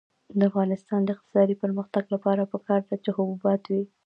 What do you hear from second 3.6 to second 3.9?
وي.